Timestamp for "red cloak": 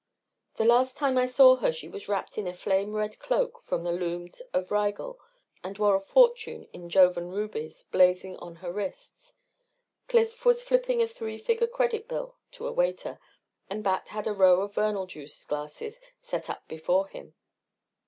2.95-3.61